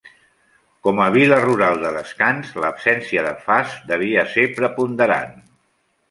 Com 0.85 0.99
a 1.07 1.09
vil·la 1.15 1.35
rural 1.41 1.83
de 1.83 1.91
descans, 1.97 2.49
l'absència 2.63 3.25
de 3.27 3.33
fast 3.49 3.83
devia 3.91 4.23
ser 4.31 4.47
preponderant. 4.61 5.37